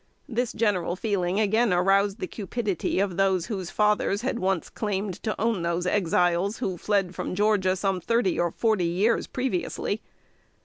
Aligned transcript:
This 0.27 0.51
general 0.51 0.95
feeling 0.95 1.39
again 1.39 1.71
aroused 1.71 2.17
the 2.19 2.25
cupidity 2.25 2.99
of 2.99 3.17
those 3.17 3.45
whose 3.45 3.69
fathers 3.69 4.23
had 4.23 4.39
once 4.39 4.67
claimed 4.67 5.21
to 5.21 5.39
own 5.39 5.61
those 5.61 5.85
Exiles, 5.85 6.57
who 6.57 6.75
fled 6.75 7.13
from 7.13 7.35
Georgia 7.35 7.75
some 7.75 8.01
thirty 8.01 8.39
or 8.39 8.49
forty 8.49 8.85
years 8.85 9.27
previously. 9.27 10.01